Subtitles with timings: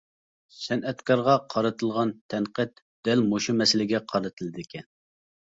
[0.59, 2.73] سەنئەتكارغا قارىتىلغان تەنقىد
[3.09, 4.91] دەل مۇشۇ مەسىلىگە قارىتىلىدىكەن.